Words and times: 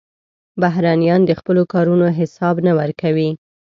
بهرنیان 0.61 1.21
د 1.25 1.31
خپلو 1.39 1.61
کارونو 1.73 2.07
حساب 2.19 2.55
نه 2.67 2.71
ورکوي. 2.79 3.29